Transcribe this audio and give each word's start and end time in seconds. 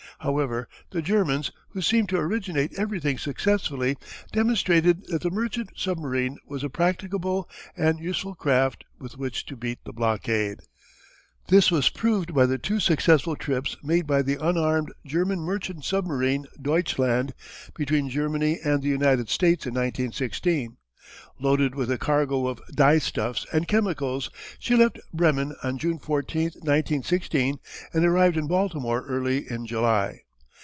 However 0.19 0.67
the 0.91 1.01
Germans 1.01 1.49
who 1.69 1.81
seemed 1.81 2.07
to 2.09 2.17
originate 2.19 2.77
everything 2.77 3.17
successfully 3.17 3.97
demonstrated 4.31 5.07
that 5.07 5.23
the 5.23 5.31
merchant 5.31 5.71
submarine 5.75 6.37
was 6.45 6.63
a 6.63 6.69
practicable 6.69 7.49
and 7.75 7.97
useful 7.99 8.35
craft 8.35 8.83
with 8.99 9.17
which 9.17 9.47
to 9.47 9.55
beat 9.55 9.79
the 9.83 9.93
blockade. 9.93 10.59
This 11.47 11.71
was 11.71 11.89
proved 11.89 12.35
by 12.35 12.45
the 12.45 12.59
two 12.59 12.79
successful 12.79 13.35
trips 13.35 13.77
made 13.81 14.05
by 14.05 14.21
the 14.21 14.37
unarmed 14.39 14.93
German 15.07 15.39
merchant 15.39 15.85
submarine 15.85 16.45
Deutschland 16.61 17.33
between 17.75 18.07
Germany 18.07 18.59
and 18.63 18.83
the 18.83 18.89
United 18.89 19.27
States 19.27 19.65
in 19.65 19.73
1916. 19.73 20.77
Loaded 21.41 21.75
with 21.75 21.91
a 21.91 21.97
cargo 21.97 22.47
of 22.47 22.61
dyestuffs 22.73 23.45
and 23.51 23.67
chemicals 23.67 24.29
she 24.59 24.75
left 24.75 24.99
Bremen 25.11 25.55
on 25.63 25.77
June 25.77 25.97
14, 25.99 26.43
1916, 26.61 27.59
and 27.93 28.05
arrived 28.05 28.37
in 28.37 28.47
Baltimore 28.47 29.05
early 29.07 29.49
in 29.51 29.65
July. 29.65 30.21